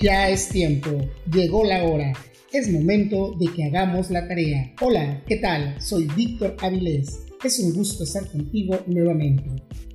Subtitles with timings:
[0.00, 0.90] Ya es tiempo,
[1.28, 2.12] llegó la hora.
[2.52, 4.72] Es momento de que hagamos la tarea.
[4.80, 5.74] Hola, ¿qué tal?
[5.80, 7.18] Soy Víctor Avilés.
[7.42, 9.44] Es un gusto estar contigo nuevamente.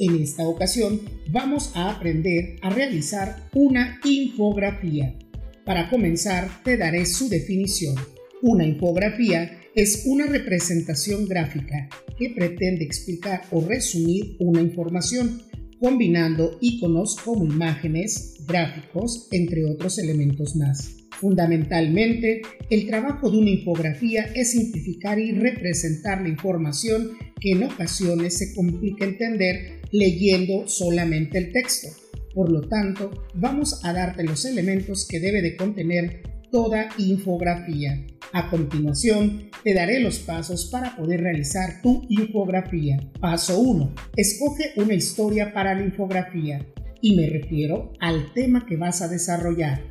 [0.00, 5.16] En esta ocasión vamos a aprender a realizar una infografía.
[5.64, 7.94] Para comenzar te daré su definición.
[8.42, 15.42] Una infografía es una representación gráfica que pretende explicar o resumir una información
[15.82, 20.94] combinando iconos como imágenes, gráficos, entre otros elementos más.
[21.18, 28.38] Fundamentalmente, el trabajo de una infografía es simplificar y representar la información que en ocasiones
[28.38, 31.88] se complica entender leyendo solamente el texto.
[32.32, 38.06] Por lo tanto, vamos a darte los elementos que debe de contener toda infografía.
[38.34, 42.98] A continuación, te daré los pasos para poder realizar tu infografía.
[43.20, 43.94] Paso 1.
[44.16, 46.66] Escoge una historia para la infografía
[47.02, 49.82] y me refiero al tema que vas a desarrollar.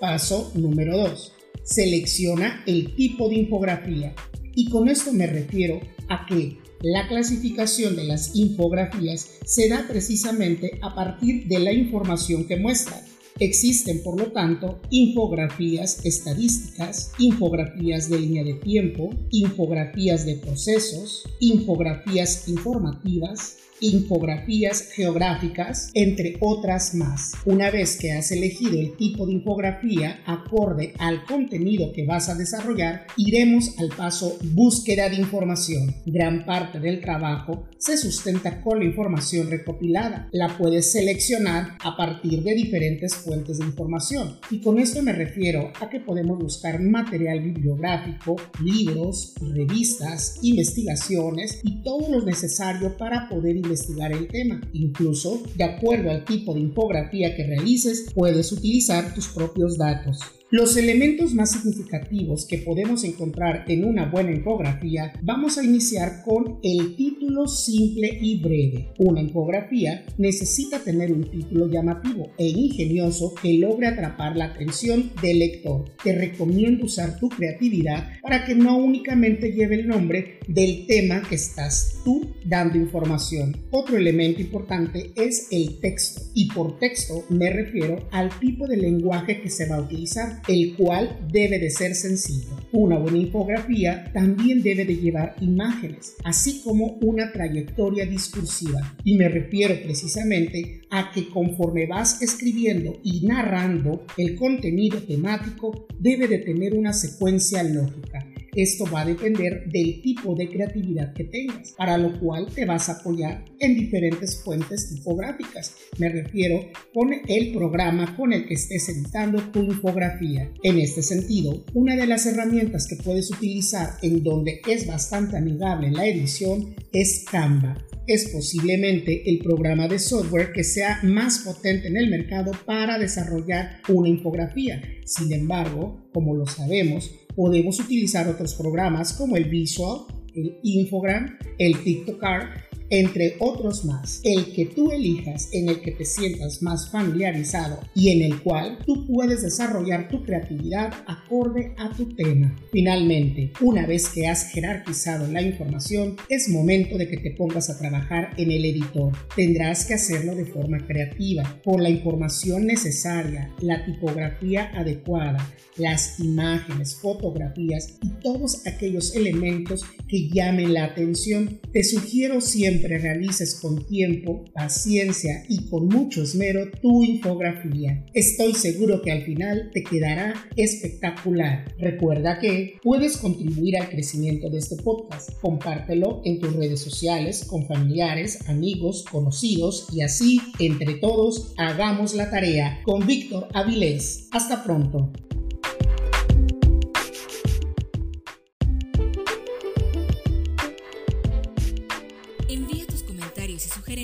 [0.00, 1.32] Paso número 2.
[1.62, 4.14] Selecciona el tipo de infografía
[4.54, 10.78] y con esto me refiero a que la clasificación de las infografías se da precisamente
[10.80, 13.09] a partir de la información que muestran.
[13.40, 22.48] Existen, por lo tanto, infografías estadísticas, infografías de línea de tiempo, infografías de procesos, infografías
[22.48, 27.32] informativas, infografías geográficas, entre otras más.
[27.44, 32.34] Una vez que has elegido el tipo de infografía acorde al contenido que vas a
[32.34, 35.94] desarrollar, iremos al paso búsqueda de información.
[36.06, 40.28] Gran parte del trabajo se sustenta con la información recopilada.
[40.32, 44.38] La puedes seleccionar a partir de diferentes fuentes de información.
[44.50, 51.82] Y con esto me refiero a que podemos buscar material bibliográfico, libros, revistas, investigaciones y
[51.82, 54.60] todo lo necesario para poder investigar el tema.
[54.72, 60.18] Incluso, de acuerdo al tipo de infografía que realices, puedes utilizar tus propios datos.
[60.52, 66.58] Los elementos más significativos que podemos encontrar en una buena infografía vamos a iniciar con
[66.64, 68.88] el título simple y breve.
[68.98, 75.38] Una infografía necesita tener un título llamativo e ingenioso que logre atrapar la atención del
[75.38, 75.84] lector.
[76.02, 81.36] Te recomiendo usar tu creatividad para que no únicamente lleve el nombre del tema que
[81.36, 83.56] estás tú dando información.
[83.70, 89.40] Otro elemento importante es el texto y por texto me refiero al tipo de lenguaje
[89.40, 92.50] que se va a utilizar el cual debe de ser sencillo.
[92.72, 98.96] Una buena infografía también debe de llevar imágenes, así como una trayectoria discursiva.
[99.04, 106.28] Y me refiero precisamente a que conforme vas escribiendo y narrando el contenido temático, debe
[106.28, 111.72] de tener una secuencia lógica esto va a depender del tipo de creatividad que tengas,
[111.72, 115.74] para lo cual te vas a apoyar en diferentes fuentes tipográficas.
[115.98, 120.50] Me refiero con el programa con el que estés editando tu infografía.
[120.62, 125.90] En este sentido, una de las herramientas que puedes utilizar en donde es bastante amigable
[125.90, 127.76] la edición es Canva
[128.10, 133.80] es posiblemente el programa de software que sea más potente en el mercado para desarrollar
[133.88, 134.82] una infografía.
[135.04, 140.00] Sin embargo, como lo sabemos, podemos utilizar otros programas como el Visual,
[140.34, 146.04] el Infogram, el TikTokar entre otros más, el que tú elijas en el que te
[146.04, 152.08] sientas más familiarizado y en el cual tú puedes desarrollar tu creatividad acorde a tu
[152.14, 152.54] tema.
[152.72, 157.78] Finalmente, una vez que has jerarquizado la información, es momento de que te pongas a
[157.78, 159.12] trabajar en el editor.
[159.36, 166.96] Tendrás que hacerlo de forma creativa, con la información necesaria, la tipografía adecuada, las imágenes,
[166.96, 171.60] fotografías y todos aquellos elementos que llamen la atención.
[171.72, 172.40] Te sugiero
[172.88, 178.04] realices con tiempo, paciencia y con mucho esmero tu infografía.
[178.14, 181.74] Estoy seguro que al final te quedará espectacular.
[181.78, 185.30] Recuerda que puedes contribuir al crecimiento de este podcast.
[185.40, 192.30] Compártelo en tus redes sociales con familiares, amigos, conocidos y así, entre todos, hagamos la
[192.30, 194.28] tarea con Víctor Avilés.
[194.32, 195.12] Hasta pronto.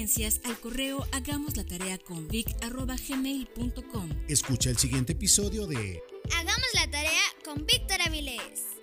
[0.07, 2.29] Sugerencias al correo hagamos la tarea con
[4.29, 6.01] Escucha el siguiente episodio de
[6.37, 8.76] Hagamos la tarea con Víctor Avilés.